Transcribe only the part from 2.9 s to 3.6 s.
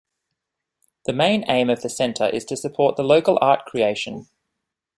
the local